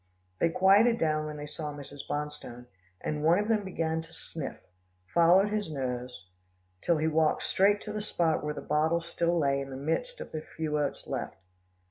[0.39, 2.07] They quieted down when they saw Mrs.
[2.09, 2.65] Bonstone,
[3.01, 4.59] and one of them beginning to sniff,
[5.05, 6.31] followed his nose,
[6.81, 10.19] till he walked straight to the spot where the bottle still lay in the midst
[10.19, 11.35] of the few oats left.